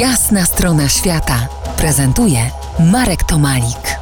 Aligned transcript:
Jasna 0.00 0.44
strona 0.44 0.88
świata 0.88 1.48
prezentuje 1.78 2.38
Marek 2.92 3.24
Tomalik. 3.24 3.98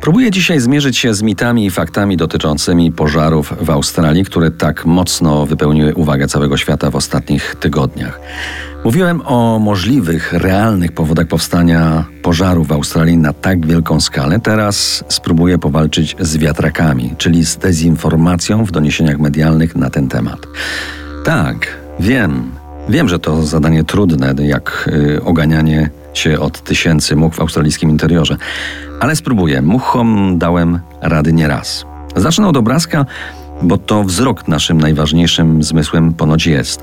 Próbuję 0.00 0.30
dzisiaj 0.30 0.60
zmierzyć 0.60 0.98
się 0.98 1.14
z 1.14 1.22
mitami 1.22 1.66
i 1.66 1.70
faktami 1.70 2.16
dotyczącymi 2.16 2.92
pożarów 2.92 3.54
w 3.60 3.70
Australii, 3.70 4.24
które 4.24 4.50
tak 4.50 4.84
mocno 4.84 5.46
wypełniły 5.46 5.94
uwagę 5.94 6.28
całego 6.28 6.56
świata 6.56 6.90
w 6.90 6.96
ostatnich 6.96 7.56
tygodniach. 7.60 8.20
Mówiłem 8.84 9.22
o 9.24 9.58
możliwych, 9.58 10.32
realnych 10.32 10.92
powodach 10.92 11.26
powstania 11.26 12.04
pożarów 12.22 12.68
w 12.68 12.72
Australii 12.72 13.16
na 13.16 13.32
tak 13.32 13.66
wielką 13.66 14.00
skalę. 14.00 14.40
Teraz 14.40 15.04
spróbuję 15.08 15.58
powalczyć 15.58 16.16
z 16.20 16.36
wiatrakami, 16.36 17.14
czyli 17.18 17.46
z 17.46 17.56
dezinformacją 17.56 18.64
w 18.64 18.70
doniesieniach 18.70 19.18
medialnych 19.18 19.76
na 19.76 19.90
ten 19.90 20.08
temat. 20.08 20.46
Tak, 21.24 21.66
wiem, 22.00 22.61
wiem, 22.88 23.08
że 23.08 23.18
to 23.18 23.42
zadanie 23.42 23.84
trudne, 23.84 24.34
jak 24.38 24.88
y, 24.92 25.24
oganianie 25.24 25.90
się 26.14 26.40
od 26.40 26.60
tysięcy 26.60 27.16
much 27.16 27.34
w 27.34 27.40
australijskim 27.40 27.90
interiorze. 27.90 28.36
Ale 29.00 29.16
spróbuję. 29.16 29.62
Muchom 29.62 30.38
dałem 30.38 30.80
rady 31.00 31.32
nieraz. 31.32 31.84
Zacznę 32.16 32.48
od 32.48 32.56
obrazka, 32.56 33.06
bo 33.62 33.78
to 33.78 34.04
wzrok 34.04 34.48
naszym 34.48 34.80
najważniejszym 34.80 35.62
zmysłem 35.62 36.14
ponoć 36.14 36.46
jest. 36.46 36.82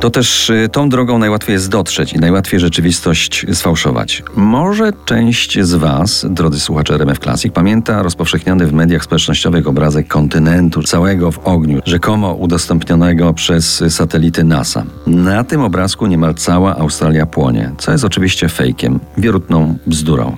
To 0.00 0.10
też 0.10 0.50
y, 0.50 0.68
tą 0.72 0.88
drogą 0.88 1.18
najłatwiej 1.18 1.54
jest 1.54 1.68
dotrzeć 1.68 2.12
i 2.12 2.18
najłatwiej 2.18 2.60
rzeczywistość 2.60 3.46
sfałszować. 3.52 4.22
Może 4.36 4.92
część 5.04 5.60
z 5.60 5.74
Was, 5.74 6.26
drodzy 6.30 6.60
słuchacze 6.60 6.94
RMF 6.94 7.18
Classic, 7.18 7.52
pamięta 7.52 8.02
rozpowszechniony 8.02 8.66
w 8.66 8.72
mediach 8.72 9.04
społecznościowych 9.04 9.66
obrazek 9.66 10.08
kontynentu 10.08 10.82
całego 10.82 11.32
w 11.32 11.38
ogniu, 11.38 11.80
rzekomo 11.86 12.34
udostępnionego 12.34 13.34
przez 13.34 13.84
satelity 13.88 14.44
NASA. 14.44 14.84
Na 15.06 15.44
tym 15.44 15.60
obrazku 15.60 16.06
niemal 16.06 16.34
cała 16.34 16.76
Australia 16.76 17.26
płonie, 17.26 17.70
co 17.78 17.92
jest 17.92 18.04
oczywiście 18.04 18.48
fejkiem, 18.48 19.00
wierutną 19.18 19.78
bzdurą. 19.86 20.36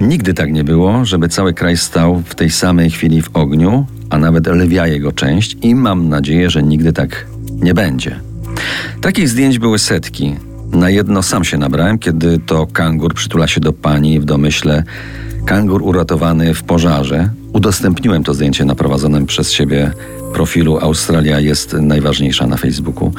Nigdy 0.00 0.34
tak 0.34 0.52
nie 0.52 0.64
było, 0.64 1.04
żeby 1.04 1.28
cały 1.28 1.54
kraj 1.54 1.76
stał 1.76 2.22
w 2.26 2.34
tej 2.34 2.50
samej 2.50 2.90
chwili 2.90 3.22
w 3.22 3.30
ogniu, 3.34 3.86
a 4.10 4.18
nawet 4.18 4.46
lwia 4.46 4.86
jego 4.86 5.12
część 5.12 5.56
i 5.62 5.74
mam 5.74 6.08
nadzieję, 6.08 6.50
że 6.50 6.62
nigdy 6.62 6.92
tak 6.92 7.26
nie 7.50 7.74
będzie. 7.74 8.29
Takich 9.00 9.28
zdjęć 9.28 9.58
były 9.58 9.78
setki. 9.78 10.36
Na 10.72 10.90
jedno 10.90 11.22
sam 11.22 11.44
się 11.44 11.58
nabrałem, 11.58 11.98
kiedy 11.98 12.38
to 12.38 12.66
kangur 12.66 13.14
przytula 13.14 13.46
się 13.46 13.60
do 13.60 13.72
pani 13.72 14.20
w 14.20 14.24
domyśle 14.24 14.82
kangur 15.46 15.82
uratowany 15.82 16.54
w 16.54 16.62
pożarze. 16.62 17.30
Udostępniłem 17.52 18.24
to 18.24 18.34
zdjęcie 18.34 18.64
na 18.64 18.74
prowadzonym 18.74 19.26
przez 19.26 19.52
siebie 19.52 19.90
profilu 20.32 20.78
Australia 20.78 21.40
jest 21.40 21.72
najważniejsza 21.72 22.46
na 22.46 22.56
Facebooku. 22.56 23.12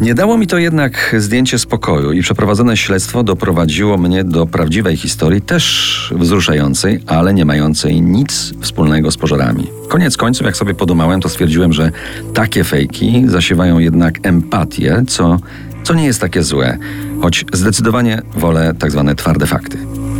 Nie 0.00 0.14
dało 0.14 0.38
mi 0.38 0.46
to 0.46 0.58
jednak 0.58 1.16
zdjęcie 1.18 1.58
spokoju 1.58 2.12
i 2.12 2.22
przeprowadzone 2.22 2.76
śledztwo 2.76 3.22
doprowadziło 3.22 3.98
mnie 3.98 4.24
do 4.24 4.46
prawdziwej 4.46 4.96
historii, 4.96 5.42
też 5.42 6.14
wzruszającej, 6.16 7.00
ale 7.06 7.34
nie 7.34 7.44
mającej 7.44 8.02
nic 8.02 8.54
wspólnego 8.60 9.10
z 9.10 9.16
pożarami. 9.16 9.66
Koniec 9.88 10.16
końców, 10.16 10.46
jak 10.46 10.56
sobie 10.56 10.74
podumałem, 10.74 11.20
to 11.20 11.28
stwierdziłem, 11.28 11.72
że 11.72 11.90
takie 12.34 12.64
fejki 12.64 13.24
zasiewają 13.26 13.78
jednak 13.78 14.18
empatię, 14.22 15.02
co, 15.08 15.38
co 15.84 15.94
nie 15.94 16.04
jest 16.04 16.20
takie 16.20 16.42
złe, 16.42 16.78
choć 17.22 17.44
zdecydowanie 17.52 18.22
wolę 18.36 18.74
tak 18.78 18.90
zwane 18.90 19.14
twarde 19.14 19.46
fakty. 19.46 19.75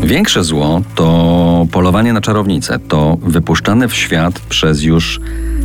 Większe 0.06 0.44
zło 0.44 0.82
to 0.94 1.66
polowanie 1.72 2.12
na 2.12 2.20
czarownice, 2.20 2.78
to 2.78 3.18
wypuszczane 3.22 3.88
w 3.88 3.94
świat 3.94 4.40
przez 4.40 4.82
już 4.82 5.20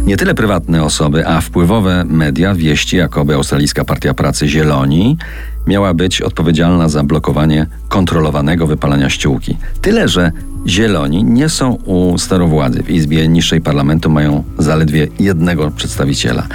nie 0.05 0.17
tyle 0.17 0.35
prywatne 0.35 0.83
osoby, 0.83 1.27
a 1.27 1.41
wpływowe 1.41 2.05
media 2.05 2.55
wieści, 2.55 2.97
jakoby 2.97 3.35
Australijska 3.35 3.85
Partia 3.85 4.13
Pracy 4.13 4.47
Zieloni 4.47 5.17
miała 5.67 5.93
być 5.93 6.21
odpowiedzialna 6.21 6.89
za 6.89 7.03
blokowanie 7.03 7.67
kontrolowanego 7.89 8.67
wypalania 8.67 9.09
ściółki. 9.09 9.57
Tyle, 9.81 10.07
że 10.07 10.31
Zieloni 10.67 11.23
nie 11.23 11.49
są 11.49 11.73
u 11.85 12.17
starowładzy. 12.17 12.83
W 12.83 12.89
Izbie 12.89 13.27
Niższej 13.27 13.61
Parlamentu 13.61 14.09
mają 14.09 14.43
zaledwie 14.57 15.07
jednego 15.19 15.71
przedstawiciela. 15.71 16.47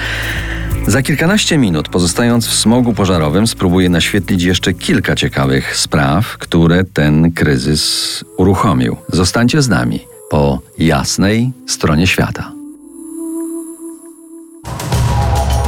Za 0.87 1.03
kilkanaście 1.03 1.59
minut, 1.59 1.89
pozostając 1.89 2.47
w 2.47 2.55
smogu 2.55 2.93
pożarowym, 2.93 3.47
spróbuję 3.47 3.89
naświetlić 3.89 4.43
jeszcze 4.43 4.73
kilka 4.73 5.17
ciekawych 5.17 5.77
spraw, 5.77 6.39
które 6.39 6.85
ten 6.85 7.33
kryzys 7.33 8.25
uruchomił. 8.37 8.97
Zostańcie 9.13 9.63
z 9.63 9.69
nami 9.69 10.01
po 10.31 10.61
jasnej 10.79 11.53
stronie 11.67 12.07
świata. 12.07 12.56